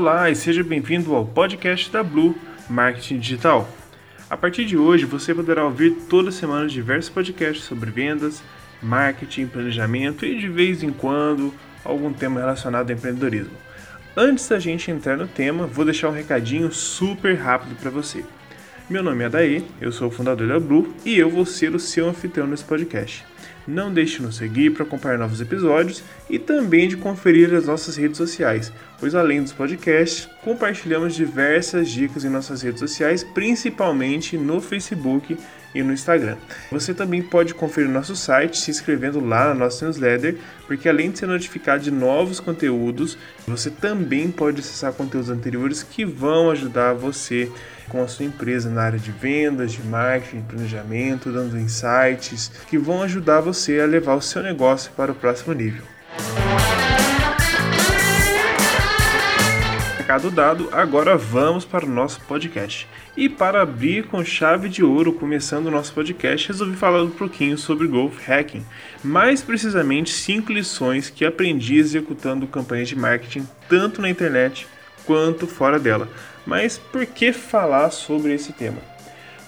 Olá 0.00 0.30
e 0.30 0.34
seja 0.34 0.64
bem-vindo 0.64 1.14
ao 1.14 1.26
podcast 1.26 1.90
da 1.90 2.02
Blue 2.02 2.34
Marketing 2.70 3.18
Digital. 3.18 3.68
A 4.30 4.36
partir 4.36 4.64
de 4.64 4.74
hoje 4.74 5.04
você 5.04 5.34
poderá 5.34 5.62
ouvir 5.62 5.90
toda 6.08 6.32
semana 6.32 6.66
diversos 6.66 7.10
podcasts 7.10 7.66
sobre 7.66 7.90
vendas, 7.90 8.42
marketing, 8.82 9.46
planejamento 9.46 10.24
e 10.24 10.38
de 10.38 10.48
vez 10.48 10.82
em 10.82 10.90
quando 10.90 11.52
algum 11.84 12.14
tema 12.14 12.40
relacionado 12.40 12.90
ao 12.90 12.96
empreendedorismo. 12.96 13.52
Antes 14.16 14.48
da 14.48 14.58
gente 14.58 14.90
entrar 14.90 15.18
no 15.18 15.28
tema, 15.28 15.66
vou 15.66 15.84
deixar 15.84 16.08
um 16.08 16.14
recadinho 16.14 16.72
super 16.72 17.34
rápido 17.34 17.76
para 17.76 17.90
você. 17.90 18.24
Meu 18.88 19.02
nome 19.02 19.22
é 19.22 19.26
Adair, 19.26 19.64
eu 19.82 19.92
sou 19.92 20.08
o 20.08 20.10
fundador 20.10 20.48
da 20.48 20.58
Blue 20.58 20.94
e 21.04 21.18
eu 21.18 21.28
vou 21.28 21.44
ser 21.44 21.74
o 21.74 21.78
seu 21.78 22.08
anfitrião 22.08 22.46
nesse 22.46 22.64
podcast. 22.64 23.29
Não 23.66 23.92
deixe 23.92 24.16
de 24.16 24.22
nos 24.22 24.36
seguir 24.36 24.70
para 24.70 24.84
acompanhar 24.84 25.18
novos 25.18 25.40
episódios 25.40 26.02
e 26.28 26.38
também 26.38 26.88
de 26.88 26.96
conferir 26.96 27.54
as 27.54 27.66
nossas 27.66 27.96
redes 27.96 28.16
sociais, 28.16 28.72
pois 28.98 29.14
além 29.14 29.42
dos 29.42 29.52
podcasts, 29.52 30.28
compartilhamos 30.42 31.14
diversas 31.14 31.88
dicas 31.88 32.24
em 32.24 32.28
nossas 32.28 32.62
redes 32.62 32.80
sociais, 32.80 33.22
principalmente 33.22 34.36
no 34.36 34.60
Facebook 34.60 35.36
e 35.74 35.82
no 35.82 35.92
Instagram. 35.92 36.36
Você 36.70 36.92
também 36.92 37.22
pode 37.22 37.54
conferir 37.54 37.90
nosso 37.90 38.16
site 38.16 38.58
se 38.58 38.70
inscrevendo 38.70 39.20
lá 39.20 39.48
na 39.48 39.54
nossa 39.54 39.84
newsletter, 39.84 40.36
porque 40.66 40.88
além 40.88 41.10
de 41.10 41.18
ser 41.18 41.26
notificado 41.26 41.82
de 41.82 41.90
novos 41.90 42.40
conteúdos, 42.40 43.16
você 43.46 43.70
também 43.70 44.30
pode 44.30 44.60
acessar 44.60 44.92
conteúdos 44.92 45.30
anteriores 45.30 45.82
que 45.82 46.04
vão 46.04 46.50
ajudar 46.50 46.94
você 46.94 47.50
com 47.88 48.02
a 48.02 48.08
sua 48.08 48.24
empresa 48.24 48.70
na 48.70 48.82
área 48.82 48.98
de 48.98 49.10
vendas, 49.10 49.72
de 49.72 49.82
marketing, 49.82 50.42
planejamento, 50.42 51.32
dando 51.32 51.58
insights 51.58 52.50
que 52.68 52.78
vão 52.78 53.02
ajudar 53.02 53.40
você 53.40 53.80
a 53.80 53.86
levar 53.86 54.14
o 54.14 54.22
seu 54.22 54.42
negócio 54.42 54.92
para 54.96 55.12
o 55.12 55.14
próximo 55.14 55.52
nível. 55.52 55.82
Recado 60.10 60.28
dado, 60.32 60.68
agora 60.72 61.16
vamos 61.16 61.64
para 61.64 61.86
o 61.86 61.88
nosso 61.88 62.20
podcast. 62.22 62.88
E 63.16 63.28
para 63.28 63.62
abrir 63.62 64.08
com 64.08 64.24
chave 64.24 64.68
de 64.68 64.82
ouro, 64.82 65.12
começando 65.12 65.66
o 65.66 65.70
nosso 65.70 65.94
podcast, 65.94 66.48
resolvi 66.48 66.76
falar 66.76 67.04
um 67.04 67.10
pouquinho 67.10 67.56
sobre 67.56 67.86
Growth 67.86 68.18
Hacking, 68.26 68.66
mais 69.04 69.40
precisamente 69.40 70.10
cinco 70.10 70.52
lições 70.52 71.08
que 71.08 71.24
aprendi 71.24 71.76
executando 71.76 72.48
campanhas 72.48 72.88
de 72.88 72.98
marketing 72.98 73.46
tanto 73.68 74.02
na 74.02 74.10
internet 74.10 74.66
quanto 75.06 75.46
fora 75.46 75.78
dela. 75.78 76.08
Mas 76.44 76.76
por 76.76 77.06
que 77.06 77.32
falar 77.32 77.90
sobre 77.90 78.34
esse 78.34 78.52
tema? 78.52 78.78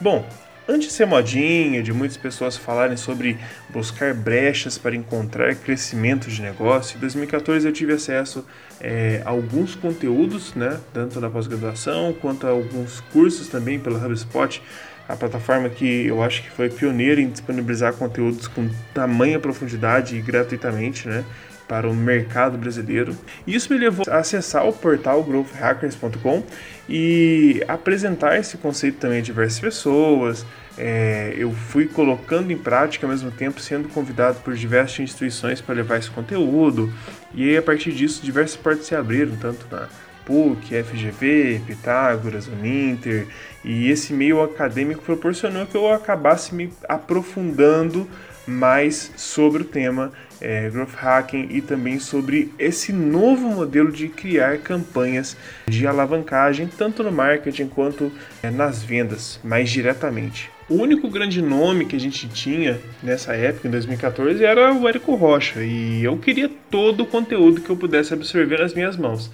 Bom, 0.01 0.25
antes 0.69 0.89
de 0.89 0.95
ser 0.95 1.07
modinha, 1.07 1.83
de 1.83 1.93
muitas 1.93 2.17
pessoas 2.17 2.57
falarem 2.57 2.97
sobre 2.97 3.37
buscar 3.69 4.15
brechas 4.15 4.79
para 4.79 4.95
encontrar 4.95 5.55
crescimento 5.57 6.29
de 6.29 6.41
negócio, 6.43 6.97
em 6.97 7.01
2014 7.01 7.67
eu 7.67 7.73
tive 7.73 7.93
acesso 7.93 8.45
é, 8.81 9.23
a 9.25 9.31
alguns 9.31 9.75
conteúdos, 9.75 10.55
né, 10.55 10.79
tanto 10.93 11.21
da 11.21 11.29
pós-graduação 11.31 12.13
quanto 12.21 12.47
a 12.47 12.51
alguns 12.51 13.01
cursos 13.13 13.49
também 13.49 13.79
pela 13.79 14.05
HubSpot, 14.05 14.63
a 15.09 15.17
plataforma 15.17 15.69
que 15.69 16.07
eu 16.07 16.23
acho 16.23 16.43
que 16.43 16.51
foi 16.51 16.71
pioneira 16.71 17.21
em 17.21 17.29
disponibilizar 17.29 17.93
conteúdos 17.95 18.47
com 18.47 18.69
tamanha 18.95 19.39
profundidade 19.39 20.17
e 20.17 20.21
gratuitamente, 20.23 21.09
né? 21.09 21.25
Para 21.67 21.89
o 21.89 21.95
mercado 21.95 22.59
brasileiro. 22.59 23.17
Isso 23.47 23.73
me 23.73 23.79
levou 23.79 24.05
a 24.09 24.19
acessar 24.19 24.67
o 24.67 24.73
portal 24.73 25.23
growthhackers.com 25.23 26.43
e 26.89 27.63
apresentar 27.69 28.39
esse 28.39 28.57
conceito 28.59 28.99
também 28.99 29.19
a 29.19 29.23
diversas 29.23 29.61
pessoas. 29.61 30.45
É, 30.77 31.35
eu 31.37 31.53
fui 31.53 31.87
colocando 31.87 32.51
em 32.51 32.57
prática 32.57 33.07
ao 33.07 33.11
mesmo 33.11 33.31
tempo, 33.31 33.61
sendo 33.61 33.89
convidado 33.89 34.41
por 34.41 34.55
diversas 34.55 35.01
instituições 35.01 35.61
para 35.61 35.75
levar 35.75 35.99
esse 35.99 36.11
conteúdo. 36.11 36.93
E 37.35 37.51
aí, 37.51 37.57
a 37.57 37.63
partir 37.63 37.93
disso, 37.93 38.23
diversas 38.23 38.57
portas 38.57 38.87
se 38.87 38.95
abriram, 38.95 39.37
tanto 39.37 39.67
na 39.70 39.89
PUC, 40.25 40.83
FGV, 40.83 41.63
Pitágoras, 41.67 42.48
Uninter, 42.48 43.27
e 43.64 43.90
esse 43.90 44.12
meio 44.12 44.42
acadêmico 44.42 45.02
proporcionou 45.02 45.67
que 45.67 45.77
eu 45.77 45.92
acabasse 45.92 46.55
me 46.55 46.73
aprofundando 46.89 48.08
mais 48.46 49.12
sobre 49.17 49.62
o 49.62 49.64
tema 49.64 50.12
é, 50.40 50.68
Growth 50.68 50.95
Hacking 50.96 51.48
e 51.50 51.61
também 51.61 52.00
sobre 52.00 52.52
esse 52.58 52.92
novo 52.92 53.48
modelo 53.48 53.92
de 53.92 54.08
criar 54.08 54.58
campanhas 54.58 55.36
de 55.68 55.86
alavancagem, 55.86 56.67
tanto 56.67 57.02
no 57.02 57.12
marketing 57.12 57.68
quanto 57.68 58.11
é, 58.42 58.50
nas 58.50 58.83
vendas, 58.83 59.39
mais 59.45 59.70
diretamente. 59.70 60.50
O 60.68 60.74
único 60.74 61.08
grande 61.08 61.42
nome 61.42 61.84
que 61.84 61.94
a 61.94 62.00
gente 62.00 62.29
tinha 62.29 62.80
nessa 63.02 63.34
época, 63.34 63.68
em 63.68 63.70
2014, 63.70 64.44
era 64.44 64.73
o 64.73 64.89
Érico 64.89 65.14
Rocha, 65.14 65.62
e 65.62 66.02
eu 66.02 66.17
queria 66.17 66.50
todo 66.70 67.02
o 67.02 67.06
conteúdo 67.06 67.61
que 67.61 67.70
eu 67.70 67.77
pudesse 67.77 68.14
absorver 68.14 68.58
nas 68.58 68.74
minhas 68.74 68.96
mãos. 68.96 69.30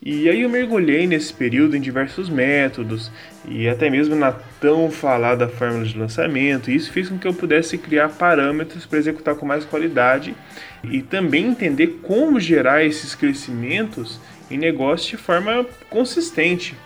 E 0.00 0.28
aí 0.28 0.42
eu 0.42 0.48
mergulhei 0.48 1.08
nesse 1.08 1.34
período 1.34 1.76
em 1.76 1.80
diversos 1.80 2.30
métodos 2.30 3.10
e 3.48 3.68
até 3.68 3.90
mesmo 3.90 4.14
na 4.14 4.30
tão 4.60 4.90
falada 4.92 5.48
fórmula 5.48 5.84
de 5.84 5.98
lançamento. 5.98 6.70
E 6.70 6.76
isso 6.76 6.92
fez 6.92 7.08
com 7.08 7.18
que 7.18 7.26
eu 7.26 7.34
pudesse 7.34 7.76
criar 7.76 8.08
parâmetros 8.10 8.86
para 8.86 8.98
executar 8.98 9.34
com 9.34 9.44
mais 9.44 9.64
qualidade 9.64 10.36
e 10.84 11.02
também 11.02 11.46
entender 11.46 11.98
como 12.02 12.38
gerar 12.38 12.84
esses 12.84 13.16
crescimentos 13.16 14.20
em 14.48 14.56
negócio 14.56 15.10
de 15.10 15.16
forma 15.16 15.66
consistente. 15.90 16.76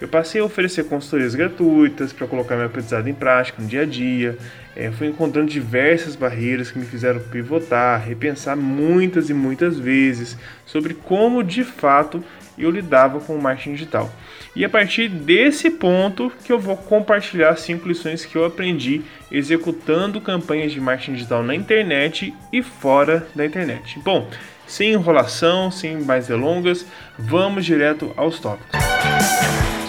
Eu 0.00 0.06
passei 0.06 0.40
a 0.40 0.44
oferecer 0.44 0.84
consultorias 0.84 1.34
gratuitas 1.34 2.12
para 2.12 2.26
colocar 2.26 2.54
meu 2.54 2.66
aprendizado 2.66 3.08
em 3.08 3.14
prática 3.14 3.60
no 3.60 3.66
dia 3.66 3.82
a 3.82 3.86
dia. 3.86 4.38
É, 4.76 4.92
fui 4.92 5.08
encontrando 5.08 5.50
diversas 5.50 6.14
barreiras 6.14 6.70
que 6.70 6.78
me 6.78 6.84
fizeram 6.84 7.18
pivotar, 7.18 8.06
repensar 8.06 8.56
muitas 8.56 9.28
e 9.28 9.34
muitas 9.34 9.76
vezes 9.76 10.36
sobre 10.64 10.94
como 10.94 11.42
de 11.42 11.64
fato 11.64 12.22
eu 12.58 12.70
lidava 12.70 13.20
com 13.20 13.36
o 13.36 13.42
marketing 13.42 13.72
digital. 13.72 14.10
E 14.54 14.64
a 14.64 14.68
partir 14.68 15.08
desse 15.08 15.70
ponto 15.70 16.32
que 16.44 16.52
eu 16.52 16.58
vou 16.58 16.76
compartilhar 16.76 17.56
cinco 17.56 17.86
lições 17.86 18.24
que 18.24 18.36
eu 18.36 18.44
aprendi 18.44 19.02
executando 19.30 20.20
campanhas 20.20 20.72
de 20.72 20.80
marketing 20.80 21.14
digital 21.14 21.42
na 21.42 21.54
internet 21.54 22.34
e 22.52 22.62
fora 22.62 23.26
da 23.34 23.44
internet. 23.44 23.98
Bom, 24.00 24.28
sem 24.66 24.92
enrolação, 24.92 25.70
sem 25.70 26.00
mais 26.00 26.26
delongas, 26.26 26.84
vamos 27.18 27.64
direto 27.64 28.12
aos 28.16 28.38
tópicos. 28.38 28.78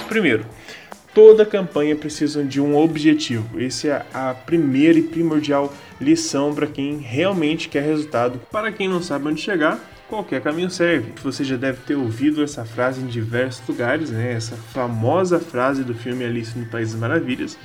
Primeiro, 0.07 0.45
toda 1.13 1.45
campanha 1.45 1.95
precisa 1.95 2.43
de 2.43 2.61
um 2.61 2.77
objetivo. 2.77 3.61
Essa 3.61 3.87
é 3.87 4.05
a 4.13 4.33
primeira 4.33 4.97
e 4.97 5.03
primordial 5.03 5.73
lição 5.99 6.53
para 6.53 6.67
quem 6.67 6.97
realmente 6.97 7.67
quer 7.69 7.83
resultado. 7.83 8.39
Para 8.51 8.71
quem 8.71 8.87
não 8.87 9.01
sabe 9.01 9.27
onde 9.27 9.41
chegar, 9.41 9.79
qualquer 10.09 10.41
caminho 10.41 10.69
serve. 10.69 11.13
Você 11.23 11.43
já 11.43 11.55
deve 11.55 11.81
ter 11.85 11.95
ouvido 11.95 12.43
essa 12.43 12.65
frase 12.65 12.99
em 12.99 13.05
diversos 13.05 13.65
lugares, 13.67 14.09
né? 14.09 14.33
Essa 14.33 14.55
famosa 14.55 15.39
frase 15.39 15.83
do 15.83 15.93
filme 15.93 16.25
Alice 16.25 16.57
no 16.57 16.65
País 16.65 16.91
das 16.91 16.99
Maravilhas. 16.99 17.57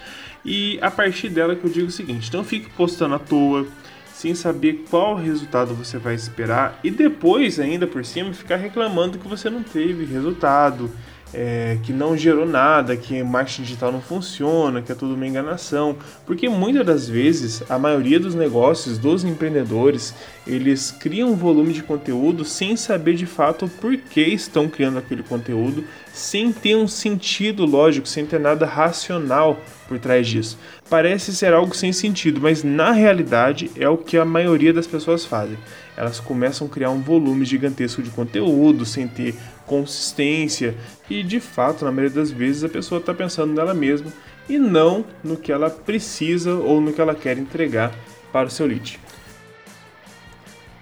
E 0.45 0.79
a 0.83 0.91
partir 0.91 1.31
dela 1.31 1.57
que 1.57 1.65
eu 1.65 1.71
digo 1.71 1.89
o 1.89 1.91
seguinte: 1.91 2.33
não 2.33 2.45
fique 2.45 2.71
postando 2.71 3.15
à 3.15 3.19
toa, 3.19 3.67
sem 4.13 4.35
saber 4.35 4.85
qual 4.89 5.17
resultado 5.17 5.75
você 5.75 5.99
vai 5.99 6.15
esperar 6.15 6.79
e 6.85 6.91
depois 6.91 7.59
ainda 7.59 7.87
por 7.87 8.05
cima 8.05 8.33
ficar 8.33 8.57
reclamando 8.57 9.19
que 9.19 9.27
você 9.27 9.49
não 9.49 9.63
teve 9.63 10.05
resultado 10.05 10.91
é, 11.35 11.79
que 11.83 11.93
não 11.93 12.17
gerou 12.17 12.47
nada, 12.47 12.97
que 12.97 13.23
marketing 13.23 13.63
digital 13.63 13.91
não 13.91 14.01
funciona, 14.01 14.81
que 14.81 14.93
é 14.93 14.95
tudo 14.95 15.15
uma 15.15 15.27
enganação, 15.27 15.97
porque 16.25 16.49
muitas 16.49 16.87
das 16.87 17.09
vezes 17.09 17.63
a 17.69 17.79
maioria 17.79 18.21
dos 18.21 18.35
negócios, 18.35 18.97
dos 18.97 19.25
empreendedores, 19.25 20.15
eles 20.47 20.93
criam 20.93 21.31
um 21.31 21.37
volume 21.37 21.73
de 21.73 21.83
conteúdo 21.83 22.45
sem 22.45 22.77
saber 22.77 23.15
de 23.15 23.27
fato 23.27 23.69
por 23.81 23.97
que 23.97 24.21
estão 24.21 24.69
criando 24.69 24.99
aquele 24.99 25.23
conteúdo, 25.23 25.85
sem 26.13 26.53
ter 26.53 26.77
um 26.77 26.87
sentido 26.87 27.67
lógico, 27.67 28.07
sem 28.07 28.25
ter 28.25 28.39
nada 28.39 28.65
racional 28.65 29.59
por 29.95 30.01
trás 30.01 30.27
disso. 30.27 30.59
Parece 30.91 31.35
ser 31.35 31.53
algo 31.53 31.75
sem 31.75 31.93
sentido, 31.93 32.41
mas 32.41 32.65
na 32.65 32.91
realidade 32.91 33.71
é 33.77 33.89
o 33.89 33.97
que 33.97 34.17
a 34.17 34.25
maioria 34.25 34.73
das 34.73 34.87
pessoas 34.87 35.25
fazem. 35.25 35.57
Elas 35.97 36.19
começam 36.19 36.67
a 36.67 36.71
criar 36.71 36.91
um 36.91 37.01
volume 37.01 37.45
gigantesco 37.45 38.03
de 38.03 38.11
conteúdo 38.11 38.85
sem 38.85 39.07
ter 39.07 39.35
consistência 39.67 40.75
e 41.09 41.23
de 41.23 41.39
fato, 41.39 41.85
na 41.85 41.93
maioria 41.93 42.17
das 42.17 42.31
vezes, 42.31 42.65
a 42.65 42.69
pessoa 42.69 42.99
está 42.99 43.15
pensando 43.15 43.55
nela 43.55 43.73
mesma 43.73 44.13
e 44.49 44.59
não 44.59 45.05
no 45.23 45.37
que 45.37 45.53
ela 45.53 45.71
precisa 45.71 46.55
ou 46.55 46.81
no 46.81 46.93
que 46.93 47.01
ela 47.01 47.15
quer 47.15 47.39
entregar 47.39 47.95
para 48.33 48.49
o 48.49 48.51
seu 48.51 48.67
lead. 48.67 48.99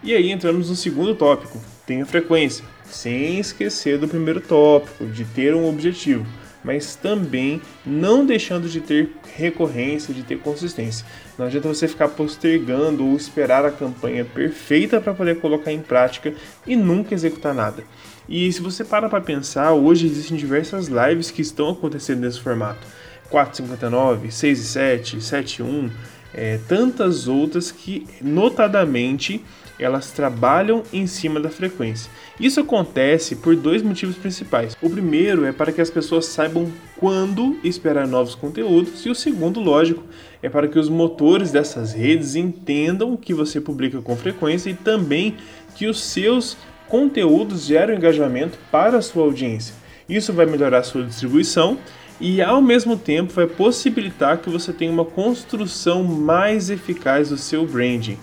E 0.02 0.14
aí 0.14 0.32
entramos 0.32 0.70
no 0.70 0.74
segundo 0.74 1.14
tópico, 1.14 1.60
tenha 1.86 2.04
frequência, 2.06 2.64
sem 2.86 3.38
esquecer 3.38 3.98
do 3.98 4.08
primeiro 4.08 4.40
tópico, 4.40 5.04
de 5.06 5.24
ter 5.26 5.54
um 5.54 5.68
objetivo 5.68 6.26
mas 6.64 6.94
também 6.96 7.60
não 7.84 8.24
deixando 8.24 8.68
de 8.68 8.80
ter 8.80 9.10
recorrência, 9.36 10.14
de 10.14 10.22
ter 10.22 10.38
consistência. 10.38 11.06
Não 11.38 11.46
adianta 11.46 11.68
você 11.68 11.88
ficar 11.88 12.08
postergando 12.08 13.04
ou 13.06 13.16
esperar 13.16 13.64
a 13.64 13.70
campanha 13.70 14.24
perfeita 14.24 15.00
para 15.00 15.14
poder 15.14 15.40
colocar 15.40 15.72
em 15.72 15.80
prática 15.80 16.34
e 16.66 16.76
nunca 16.76 17.14
executar 17.14 17.54
nada. 17.54 17.84
E 18.28 18.52
se 18.52 18.60
você 18.60 18.84
para 18.84 19.08
para 19.08 19.20
pensar, 19.20 19.72
hoje 19.72 20.06
existem 20.06 20.36
diversas 20.36 20.88
lives 20.88 21.30
que 21.30 21.42
estão 21.42 21.70
acontecendo 21.70 22.20
nesse 22.20 22.40
formato. 22.40 22.86
459, 23.28 24.30
6 24.30 24.58
e 24.58 24.64
7, 24.64 25.20
7 25.22 25.56
e 25.56 25.62
1, 25.62 25.90
é, 26.34 26.58
tantas 26.68 27.28
outras 27.28 27.70
que 27.70 28.06
notadamente 28.20 29.42
elas 29.78 30.10
trabalham 30.10 30.82
em 30.92 31.06
cima 31.06 31.40
da 31.40 31.48
frequência. 31.48 32.10
Isso 32.38 32.60
acontece 32.60 33.36
por 33.36 33.56
dois 33.56 33.82
motivos 33.82 34.16
principais. 34.16 34.76
O 34.80 34.90
primeiro 34.90 35.44
é 35.44 35.52
para 35.52 35.72
que 35.72 35.80
as 35.80 35.90
pessoas 35.90 36.26
saibam 36.26 36.70
quando 36.96 37.58
esperar 37.64 38.06
novos 38.06 38.34
conteúdos, 38.34 39.04
e 39.04 39.10
o 39.10 39.14
segundo, 39.14 39.60
lógico, 39.60 40.02
é 40.42 40.48
para 40.48 40.68
que 40.68 40.78
os 40.78 40.88
motores 40.88 41.50
dessas 41.50 41.92
redes 41.92 42.34
entendam 42.36 43.16
que 43.16 43.34
você 43.34 43.60
publica 43.60 44.00
com 44.00 44.16
frequência 44.16 44.70
e 44.70 44.74
também 44.74 45.36
que 45.74 45.86
os 45.86 46.00
seus 46.00 46.56
conteúdos 46.88 47.64
geram 47.64 47.94
engajamento 47.94 48.58
para 48.70 48.98
a 48.98 49.02
sua 49.02 49.24
audiência. 49.24 49.74
Isso 50.08 50.32
vai 50.32 50.46
melhorar 50.46 50.78
a 50.78 50.82
sua 50.82 51.04
distribuição 51.04 51.78
e 52.20 52.42
ao 52.42 52.60
mesmo 52.60 52.96
tempo 52.96 53.32
vai 53.32 53.46
possibilitar 53.46 54.38
que 54.38 54.50
você 54.50 54.72
tenha 54.72 54.92
uma 54.92 55.04
construção 55.04 56.04
mais 56.04 56.70
eficaz 56.70 57.30
do 57.30 57.36
seu 57.36 57.66
branding. 57.66 58.18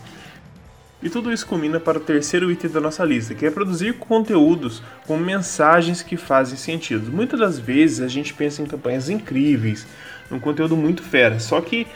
E 1.01 1.09
tudo 1.09 1.31
isso 1.31 1.47
combina 1.47 1.79
para 1.79 1.97
o 1.97 2.01
terceiro 2.01 2.51
item 2.51 2.69
da 2.69 2.81
nossa 2.81 3.05
lista, 3.05 3.33
que 3.33 3.45
é 3.45 3.51
produzir 3.51 3.93
conteúdos 3.93 4.83
com 5.07 5.15
mensagens 5.17 6.01
que 6.03 6.17
fazem 6.17 6.57
sentido. 6.57 7.09
Muitas 7.09 7.39
das 7.39 7.57
vezes 7.57 8.01
a 8.01 8.07
gente 8.09 8.33
pensa 8.33 8.61
em 8.61 8.65
campanhas 8.65 9.09
incríveis, 9.09 9.87
um 10.29 10.39
conteúdo 10.39 10.75
muito 10.75 11.01
fera, 11.01 11.39
só 11.39 11.61
que 11.61 11.87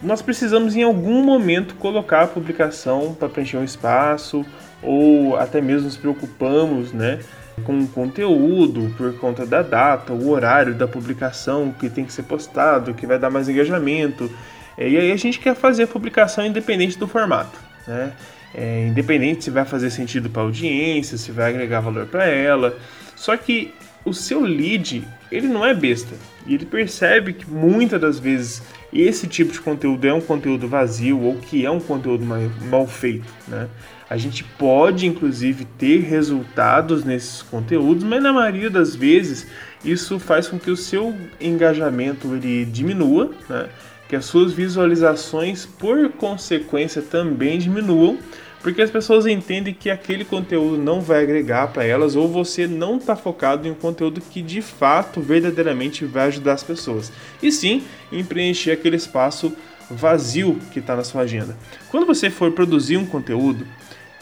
nós 0.00 0.22
precisamos 0.22 0.76
em 0.76 0.82
algum 0.82 1.22
momento 1.22 1.74
colocar 1.74 2.22
a 2.22 2.26
publicação 2.26 3.12
para 3.12 3.28
preencher 3.28 3.56
um 3.56 3.64
espaço 3.64 4.46
ou 4.80 5.36
até 5.36 5.60
mesmo 5.60 5.86
nos 5.86 5.96
preocupamos, 5.96 6.92
né, 6.92 7.18
com 7.64 7.80
o 7.80 7.88
conteúdo 7.88 8.94
por 8.96 9.14
conta 9.18 9.44
da 9.44 9.62
data, 9.62 10.12
o 10.12 10.30
horário 10.30 10.74
da 10.74 10.86
publicação 10.86 11.72
que 11.72 11.88
tem 11.88 12.04
que 12.04 12.12
ser 12.12 12.22
postado, 12.22 12.94
que 12.94 13.06
vai 13.06 13.18
dar 13.18 13.30
mais 13.30 13.48
engajamento. 13.48 14.30
E 14.78 14.96
aí 14.96 15.12
a 15.12 15.16
gente 15.16 15.38
quer 15.38 15.54
fazer 15.54 15.84
a 15.84 15.86
publicação 15.86 16.44
independente 16.44 16.98
do 16.98 17.06
formato, 17.06 17.58
né? 17.86 18.12
É, 18.54 18.86
independente 18.86 19.44
se 19.44 19.50
vai 19.50 19.64
fazer 19.64 19.90
sentido 19.90 20.30
para 20.30 20.42
a 20.42 20.44
audiência, 20.44 21.18
se 21.18 21.32
vai 21.32 21.50
agregar 21.50 21.80
valor 21.80 22.06
para 22.06 22.26
ela. 22.26 22.78
Só 23.16 23.36
que 23.36 23.74
o 24.04 24.12
seu 24.12 24.40
lead, 24.40 25.02
ele 25.32 25.48
não 25.48 25.64
é 25.64 25.74
besta. 25.74 26.14
E 26.46 26.54
ele 26.54 26.66
percebe 26.66 27.32
que 27.32 27.50
muitas 27.50 28.00
das 28.00 28.18
vezes 28.18 28.62
esse 28.92 29.26
tipo 29.26 29.52
de 29.52 29.60
conteúdo 29.60 30.06
é 30.06 30.12
um 30.12 30.20
conteúdo 30.20 30.68
vazio 30.68 31.20
ou 31.20 31.36
que 31.36 31.64
é 31.64 31.70
um 31.70 31.80
conteúdo 31.80 32.24
mal 32.24 32.86
feito, 32.86 33.26
né? 33.48 33.68
A 34.08 34.16
gente 34.18 34.44
pode, 34.44 35.06
inclusive, 35.06 35.64
ter 35.64 36.00
resultados 36.02 37.02
nesses 37.02 37.42
conteúdos, 37.42 38.04
mas 38.04 38.22
na 38.22 38.32
maioria 38.32 38.68
das 38.68 38.94
vezes 38.94 39.46
isso 39.82 40.20
faz 40.20 40.46
com 40.46 40.58
que 40.58 40.70
o 40.70 40.76
seu 40.76 41.16
engajamento 41.40 42.34
ele 42.34 42.66
diminua, 42.66 43.32
né? 43.48 43.68
Que 44.08 44.16
as 44.16 44.24
suas 44.24 44.52
visualizações, 44.52 45.66
por 45.66 46.10
consequência, 46.12 47.02
também 47.02 47.58
diminuam, 47.58 48.18
porque 48.62 48.80
as 48.80 48.90
pessoas 48.90 49.26
entendem 49.26 49.74
que 49.74 49.90
aquele 49.90 50.24
conteúdo 50.24 50.78
não 50.78 51.00
vai 51.00 51.22
agregar 51.22 51.68
para 51.68 51.84
elas 51.84 52.16
ou 52.16 52.26
você 52.26 52.66
não 52.66 52.96
está 52.96 53.14
focado 53.14 53.68
em 53.68 53.70
um 53.70 53.74
conteúdo 53.74 54.22
que 54.22 54.40
de 54.40 54.62
fato, 54.62 55.20
verdadeiramente 55.20 56.06
vai 56.06 56.28
ajudar 56.28 56.54
as 56.54 56.62
pessoas, 56.62 57.12
e 57.42 57.52
sim 57.52 57.84
em 58.10 58.24
preencher 58.24 58.70
aquele 58.70 58.96
espaço 58.96 59.54
vazio 59.90 60.58
que 60.72 60.78
está 60.78 60.96
na 60.96 61.04
sua 61.04 61.22
agenda. 61.22 61.56
Quando 61.90 62.06
você 62.06 62.30
for 62.30 62.52
produzir 62.52 62.96
um 62.96 63.04
conteúdo, 63.04 63.66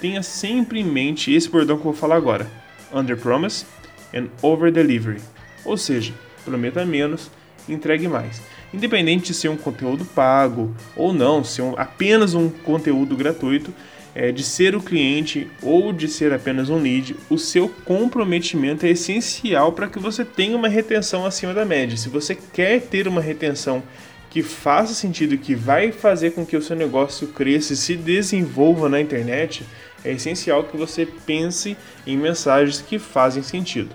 tenha 0.01 0.23
sempre 0.23 0.81
em 0.81 0.85
mente 0.85 1.33
esse 1.33 1.49
bordão 1.49 1.77
que 1.77 1.83
eu 1.83 1.93
vou 1.93 1.95
falar 1.95 2.17
agora: 2.17 2.51
Under 2.93 3.17
Promise 3.17 3.65
and 4.13 4.27
Over 4.43 4.73
Delivery. 4.73 5.21
Ou 5.65 5.77
seja, 5.77 6.13
prometa 6.45 6.85
menos, 6.85 7.31
entregue 7.69 8.09
mais. 8.09 8.43
Independente 8.73 9.27
de 9.27 9.35
ser 9.35 9.49
um 9.49 9.57
conteúdo 9.57 10.05
pago 10.05 10.75
ou 10.97 11.13
não, 11.13 11.45
se 11.45 11.61
um, 11.61 11.75
apenas 11.77 12.35
um 12.35 12.49
conteúdo 12.49 13.17
gratuito, 13.17 13.73
é, 14.15 14.31
de 14.31 14.43
ser 14.43 14.75
o 14.75 14.81
cliente 14.81 15.51
ou 15.63 15.93
de 15.93 16.09
ser 16.09 16.33
apenas 16.33 16.69
um 16.69 16.79
lead, 16.81 17.17
o 17.31 17.39
seu 17.39 17.69
comprometimento 17.69 18.85
é 18.85 18.91
essencial 18.91 19.73
para 19.73 19.89
que 19.89 19.99
você 19.99 20.25
tenha 20.25 20.57
uma 20.57 20.69
retenção 20.69 21.25
acima 21.25 21.55
da 21.55 21.65
média. 21.65 21.97
Se 21.97 22.09
você 22.09 22.35
quer 22.35 22.81
ter 22.81 23.09
uma 23.09 23.21
retenção 23.21 23.83
que 24.31 24.43
faça 24.43 24.95
sentido, 24.95 25.37
que 25.37 25.55
vai 25.55 25.93
fazer 25.93 26.31
com 26.31 26.45
que 26.45 26.57
o 26.57 26.63
seu 26.63 26.75
negócio 26.75 27.29
cresça 27.29 27.75
e 27.75 27.77
se 27.77 27.97
desenvolva 27.97 28.89
na 28.89 29.01
internet, 29.01 29.63
é 30.03 30.13
essencial 30.13 30.65
que 30.65 30.77
você 30.77 31.07
pense 31.27 31.77
em 32.07 32.17
mensagens 32.17 32.81
que 32.81 32.99
fazem 32.99 33.43
sentido. 33.43 33.95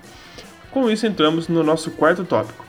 Com 0.70 0.90
isso, 0.92 1.08
entramos 1.08 1.48
no 1.48 1.64
nosso 1.64 1.90
quarto 1.92 2.24
tópico. 2.24 2.67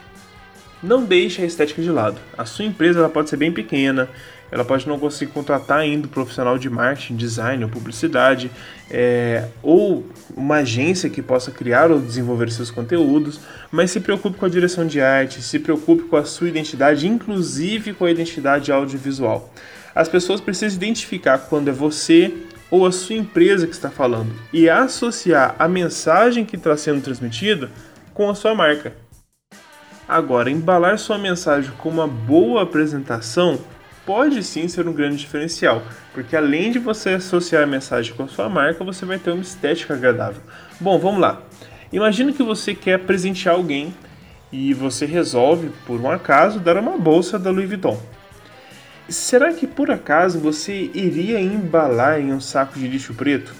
Não 0.81 1.03
deixe 1.03 1.41
a 1.41 1.45
estética 1.45 1.81
de 1.81 1.89
lado. 1.89 2.19
A 2.37 2.45
sua 2.45 2.63
empresa 2.63 2.99
ela 2.99 3.09
pode 3.09 3.29
ser 3.29 3.35
bem 3.35 3.51
pequena, 3.51 4.09
ela 4.51 4.63
pode 4.63 4.87
não 4.87 4.97
conseguir 4.97 5.31
contratar 5.31 5.79
ainda 5.79 6.07
um 6.07 6.09
profissional 6.09 6.57
de 6.57 6.69
marketing, 6.69 7.15
design 7.15 7.63
ou 7.63 7.69
publicidade, 7.69 8.49
é, 8.89 9.47
ou 9.61 10.07
uma 10.35 10.57
agência 10.57 11.09
que 11.09 11.21
possa 11.21 11.51
criar 11.51 11.91
ou 11.91 11.99
desenvolver 11.99 12.49
seus 12.49 12.71
conteúdos, 12.71 13.39
mas 13.71 13.91
se 13.91 13.99
preocupe 13.99 14.37
com 14.37 14.45
a 14.45 14.49
direção 14.49 14.87
de 14.87 15.01
arte, 15.01 15.41
se 15.41 15.59
preocupe 15.59 16.03
com 16.03 16.15
a 16.15 16.23
sua 16.23 16.47
identidade, 16.47 17.07
inclusive 17.07 17.93
com 17.93 18.05
a 18.05 18.11
identidade 18.11 18.71
audiovisual. 18.71 19.53
As 19.93 20.07
pessoas 20.07 20.39
precisam 20.39 20.77
identificar 20.77 21.37
quando 21.37 21.67
é 21.67 21.73
você 21.73 22.33
ou 22.71 22.85
a 22.85 22.91
sua 22.91 23.15
empresa 23.15 23.67
que 23.67 23.73
está 23.73 23.89
falando 23.89 24.31
e 24.53 24.69
associar 24.69 25.55
a 25.59 25.67
mensagem 25.67 26.45
que 26.45 26.55
está 26.55 26.77
sendo 26.77 27.01
transmitida 27.01 27.69
com 28.13 28.29
a 28.29 28.35
sua 28.35 28.55
marca. 28.55 28.93
Agora, 30.09 30.49
embalar 30.49 30.97
sua 30.97 31.19
mensagem 31.19 31.71
com 31.77 31.87
uma 31.87 32.07
boa 32.07 32.63
apresentação 32.63 33.59
pode 34.07 34.41
sim 34.41 34.67
ser 34.67 34.87
um 34.87 34.91
grande 34.91 35.17
diferencial, 35.17 35.83
porque 36.15 36.35
além 36.35 36.71
de 36.71 36.79
você 36.79 37.09
associar 37.11 37.61
a 37.61 37.67
mensagem 37.67 38.15
com 38.15 38.23
a 38.23 38.27
sua 38.27 38.49
marca, 38.49 38.83
você 38.83 39.05
vai 39.05 39.19
ter 39.19 39.29
uma 39.29 39.43
estética 39.43 39.93
agradável. 39.93 40.41
Bom, 40.79 40.97
vamos 40.97 41.21
lá. 41.21 41.43
Imagina 41.93 42.33
que 42.33 42.41
você 42.41 42.73
quer 42.73 42.97
presentear 42.97 43.53
alguém 43.53 43.93
e 44.51 44.73
você 44.73 45.05
resolve, 45.05 45.69
por 45.85 46.01
um 46.01 46.09
acaso, 46.09 46.59
dar 46.59 46.77
uma 46.77 46.97
bolsa 46.97 47.37
da 47.37 47.51
Louis 47.51 47.69
Vuitton. 47.69 48.01
Será 49.07 49.53
que 49.53 49.67
por 49.67 49.91
acaso 49.91 50.39
você 50.39 50.89
iria 50.91 51.39
embalar 51.39 52.19
em 52.19 52.33
um 52.33 52.41
saco 52.41 52.79
de 52.79 52.87
lixo 52.87 53.13
preto? 53.13 53.53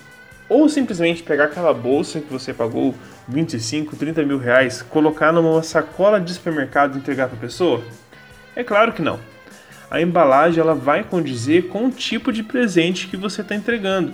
Ou 0.50 0.68
simplesmente 0.68 1.22
pegar 1.22 1.46
aquela 1.46 1.74
bolsa 1.74 2.20
que 2.20 2.32
você 2.34 2.52
pagou 2.52 2.96
25, 3.28 3.96
30 3.96 4.24
mil 4.24 4.40
reais, 4.40 4.82
colocar 4.82 5.32
numa 5.32 5.62
sacola 5.62 6.20
de 6.20 6.34
supermercado 6.34 6.96
e 6.96 6.98
entregar 6.98 7.28
para 7.28 7.38
a 7.38 7.42
pessoa? 7.42 7.84
É 8.56 8.64
claro 8.64 8.92
que 8.92 9.02
não. 9.02 9.20
A 9.92 10.02
embalagem 10.02 10.60
ela 10.60 10.74
vai 10.74 11.04
condizer 11.04 11.68
com 11.68 11.86
o 11.86 11.92
tipo 11.92 12.34
de 12.34 12.44
presente 12.44 13.08
que 13.08 13.16
você 13.16 13.42
está 13.42 13.56
entregando. 13.56 14.14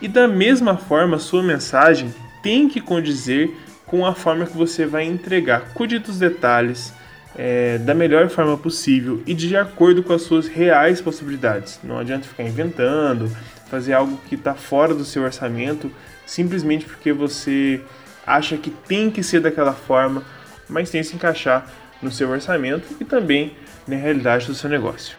E 0.00 0.08
da 0.08 0.26
mesma 0.26 0.76
forma, 0.76 1.18
sua 1.18 1.42
mensagem 1.42 2.12
tem 2.42 2.68
que 2.68 2.80
condizer 2.80 3.54
com 3.86 4.04
a 4.04 4.14
forma 4.14 4.46
que 4.46 4.56
você 4.56 4.86
vai 4.86 5.04
entregar. 5.04 5.72
Cuide 5.74 5.98
dos 5.98 6.18
detalhes, 6.18 6.92
é, 7.36 7.78
da 7.78 7.94
melhor 7.94 8.28
forma 8.28 8.56
possível 8.56 9.22
e 9.26 9.34
de 9.34 9.56
acordo 9.56 10.02
com 10.02 10.12
as 10.12 10.22
suas 10.22 10.46
reais 10.46 11.00
possibilidades. 11.00 11.80
Não 11.82 11.98
adianta 11.98 12.28
ficar 12.28 12.44
inventando, 12.44 13.30
fazer 13.74 13.92
algo 13.92 14.20
que 14.28 14.36
está 14.36 14.54
fora 14.54 14.94
do 14.94 15.04
seu 15.04 15.24
orçamento 15.24 15.90
simplesmente 16.24 16.84
porque 16.84 17.12
você 17.12 17.80
acha 18.24 18.56
que 18.56 18.70
tem 18.70 19.10
que 19.10 19.20
ser 19.20 19.40
daquela 19.40 19.72
forma, 19.72 20.22
mas 20.68 20.90
tem 20.90 21.00
que 21.00 21.08
se 21.08 21.16
encaixar 21.16 21.66
no 22.00 22.10
seu 22.12 22.30
orçamento 22.30 22.86
e 23.00 23.04
também 23.04 23.56
na 23.84 23.96
realidade 23.96 24.46
do 24.46 24.54
seu 24.54 24.70
negócio. 24.70 25.16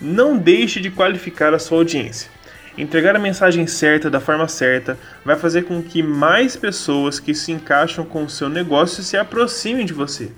Não 0.00 0.38
deixe 0.38 0.80
de 0.80 0.88
qualificar 0.88 1.52
a 1.52 1.58
sua 1.58 1.78
audiência. 1.78 2.30
Entregar 2.78 3.16
a 3.16 3.18
mensagem 3.18 3.66
certa 3.66 4.08
da 4.08 4.20
forma 4.20 4.46
certa 4.46 4.96
vai 5.24 5.36
fazer 5.36 5.64
com 5.64 5.82
que 5.82 6.00
mais 6.00 6.54
pessoas 6.54 7.18
que 7.18 7.34
se 7.34 7.50
encaixam 7.50 8.04
com 8.04 8.22
o 8.22 8.30
seu 8.30 8.48
negócio 8.48 9.02
se 9.02 9.16
aproximem 9.16 9.84
de 9.84 9.92
você. 9.92 10.30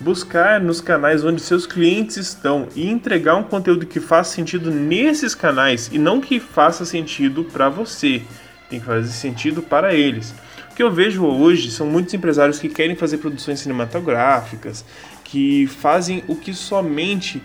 Buscar 0.00 0.60
nos 0.60 0.80
canais 0.80 1.24
onde 1.24 1.42
seus 1.42 1.66
clientes 1.66 2.16
estão 2.16 2.68
e 2.76 2.88
entregar 2.88 3.34
um 3.34 3.42
conteúdo 3.42 3.84
que 3.84 3.98
faça 3.98 4.32
sentido 4.32 4.70
nesses 4.70 5.34
canais 5.34 5.90
e 5.92 5.98
não 5.98 6.20
que 6.20 6.38
faça 6.38 6.84
sentido 6.84 7.42
para 7.42 7.68
você, 7.68 8.22
tem 8.70 8.78
que 8.78 8.86
fazer 8.86 9.08
sentido 9.08 9.60
para 9.60 9.92
eles. 9.92 10.32
O 10.70 10.74
que 10.76 10.82
eu 10.84 10.90
vejo 10.92 11.24
hoje 11.24 11.72
são 11.72 11.84
muitos 11.84 12.14
empresários 12.14 12.60
que 12.60 12.68
querem 12.68 12.94
fazer 12.94 13.18
produções 13.18 13.58
cinematográficas, 13.58 14.84
que 15.24 15.66
fazem 15.66 16.22
o 16.28 16.36
que 16.36 16.54
somente 16.54 17.42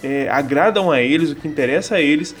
é, 0.00 0.28
agradam 0.28 0.92
a 0.92 1.02
eles, 1.02 1.32
o 1.32 1.34
que 1.34 1.48
interessa 1.48 1.96
a 1.96 2.00
eles, 2.00 2.36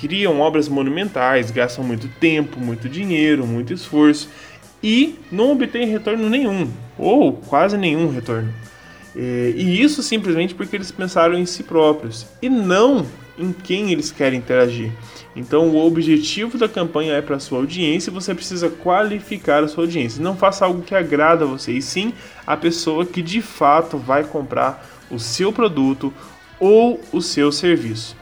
criam 0.00 0.38
obras 0.38 0.68
monumentais, 0.68 1.50
gastam 1.50 1.82
muito 1.82 2.06
tempo, 2.20 2.60
muito 2.60 2.88
dinheiro, 2.88 3.44
muito 3.44 3.72
esforço 3.72 4.28
e 4.80 5.18
não 5.32 5.50
obtêm 5.50 5.88
retorno 5.88 6.30
nenhum, 6.30 6.70
ou 6.96 7.32
quase 7.32 7.76
nenhum 7.76 8.08
retorno. 8.08 8.54
É, 9.16 9.52
e 9.56 9.82
isso 9.82 10.02
simplesmente 10.02 10.54
porque 10.54 10.76
eles 10.76 10.90
pensaram 10.90 11.36
em 11.36 11.46
si 11.46 11.62
próprios 11.62 12.26
e 12.40 12.48
não 12.48 13.06
em 13.36 13.52
quem 13.52 13.90
eles 13.90 14.12
querem 14.12 14.38
interagir. 14.38 14.92
Então, 15.34 15.68
o 15.70 15.86
objetivo 15.86 16.58
da 16.58 16.68
campanha 16.68 17.14
é 17.14 17.22
para 17.22 17.38
sua 17.38 17.58
audiência, 17.58 18.12
você 18.12 18.34
precisa 18.34 18.68
qualificar 18.68 19.64
a 19.64 19.68
sua 19.68 19.84
audiência. 19.84 20.22
Não 20.22 20.36
faça 20.36 20.64
algo 20.64 20.82
que 20.82 20.94
agrada 20.94 21.44
a 21.44 21.48
você, 21.48 21.72
e 21.72 21.80
sim 21.80 22.12
a 22.46 22.56
pessoa 22.56 23.06
que 23.06 23.22
de 23.22 23.40
fato 23.40 23.96
vai 23.96 24.24
comprar 24.24 24.86
o 25.10 25.18
seu 25.18 25.52
produto 25.52 26.12
ou 26.58 27.00
o 27.12 27.22
seu 27.22 27.50
serviço. 27.50 28.16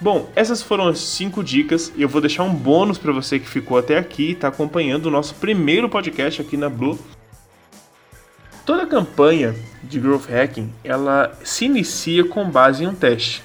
Bom, 0.00 0.30
essas 0.34 0.62
foram 0.62 0.88
as 0.88 0.98
5 0.98 1.44
dicas 1.44 1.92
e 1.94 2.02
eu 2.02 2.08
vou 2.08 2.22
deixar 2.22 2.42
um 2.42 2.54
bônus 2.54 2.96
para 2.96 3.12
você 3.12 3.38
que 3.38 3.46
ficou 3.46 3.76
até 3.76 3.98
aqui 3.98 4.30
e 4.30 4.32
está 4.32 4.48
acompanhando 4.48 5.06
o 5.06 5.10
nosso 5.10 5.34
primeiro 5.34 5.90
podcast 5.90 6.40
aqui 6.40 6.56
na 6.56 6.70
Blue. 6.70 6.98
Toda 8.70 8.86
campanha 8.86 9.52
de 9.82 9.98
growth 9.98 10.28
hacking, 10.30 10.72
ela 10.84 11.36
se 11.42 11.64
inicia 11.64 12.22
com 12.22 12.48
base 12.48 12.84
em 12.84 12.86
um 12.86 12.94
teste. 12.94 13.42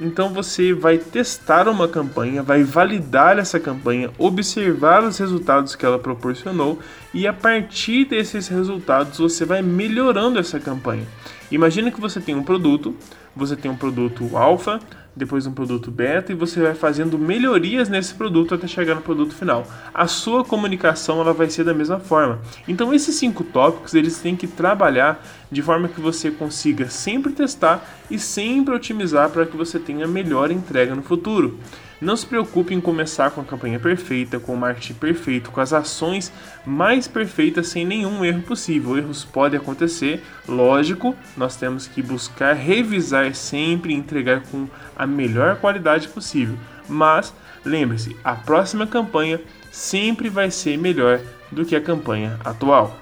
Então 0.00 0.32
você 0.32 0.72
vai 0.72 0.98
testar 0.98 1.66
uma 1.66 1.88
campanha, 1.88 2.44
vai 2.44 2.62
validar 2.62 3.40
essa 3.40 3.58
campanha, 3.58 4.12
observar 4.16 5.02
os 5.02 5.18
resultados 5.18 5.74
que 5.74 5.84
ela 5.84 5.98
proporcionou 5.98 6.78
e 7.12 7.26
a 7.26 7.32
partir 7.32 8.04
desses 8.04 8.46
resultados 8.46 9.18
você 9.18 9.44
vai 9.44 9.62
melhorando 9.62 10.38
essa 10.38 10.60
campanha. 10.60 11.08
Imagina 11.50 11.90
que 11.90 12.00
você 12.00 12.20
tem 12.20 12.36
um 12.36 12.44
produto, 12.44 12.94
você 13.34 13.56
tem 13.56 13.68
um 13.68 13.76
produto 13.76 14.36
alfa, 14.36 14.78
depois 15.18 15.46
um 15.46 15.52
produto 15.52 15.90
beta 15.90 16.32
e 16.32 16.34
você 16.34 16.62
vai 16.62 16.74
fazendo 16.74 17.18
melhorias 17.18 17.88
nesse 17.88 18.14
produto 18.14 18.54
até 18.54 18.66
chegar 18.66 18.94
no 18.94 19.02
produto 19.02 19.34
final. 19.34 19.66
A 19.92 20.06
sua 20.06 20.44
comunicação 20.44 21.20
ela 21.20 21.32
vai 21.32 21.50
ser 21.50 21.64
da 21.64 21.74
mesma 21.74 21.98
forma. 21.98 22.38
Então 22.66 22.94
esses 22.94 23.16
cinco 23.16 23.42
tópicos 23.42 23.94
eles 23.94 24.18
têm 24.20 24.36
que 24.36 24.46
trabalhar 24.46 25.22
de 25.50 25.60
forma 25.60 25.88
que 25.88 26.00
você 26.00 26.30
consiga 26.30 26.88
sempre 26.88 27.32
testar 27.32 27.84
e 28.10 28.18
sempre 28.18 28.74
otimizar 28.74 29.28
para 29.30 29.44
que 29.44 29.56
você 29.56 29.78
tenha 29.78 30.06
melhor 30.06 30.50
entrega 30.50 30.94
no 30.94 31.02
futuro. 31.02 31.58
Não 32.00 32.16
se 32.16 32.24
preocupe 32.24 32.72
em 32.72 32.80
começar 32.80 33.32
com 33.32 33.40
a 33.40 33.44
campanha 33.44 33.80
perfeita, 33.80 34.38
com 34.38 34.54
o 34.54 34.56
marketing 34.56 34.94
perfeito, 34.94 35.50
com 35.50 35.60
as 35.60 35.72
ações 35.72 36.32
mais 36.64 37.08
perfeitas 37.08 37.68
sem 37.68 37.84
nenhum 37.84 38.24
erro 38.24 38.42
possível. 38.42 38.96
Erros 38.96 39.24
podem 39.24 39.58
acontecer, 39.58 40.22
lógico, 40.46 41.16
nós 41.36 41.56
temos 41.56 41.88
que 41.88 42.00
buscar 42.00 42.52
revisar 42.52 43.34
sempre 43.34 43.92
e 43.92 43.96
entregar 43.96 44.42
com 44.42 44.68
a 44.96 45.06
melhor 45.08 45.56
qualidade 45.56 46.06
possível. 46.06 46.56
Mas 46.88 47.34
lembre-se, 47.64 48.16
a 48.22 48.34
próxima 48.34 48.86
campanha 48.86 49.40
sempre 49.72 50.28
vai 50.28 50.52
ser 50.52 50.78
melhor 50.78 51.20
do 51.50 51.64
que 51.64 51.74
a 51.74 51.80
campanha 51.80 52.38
atual. 52.44 52.96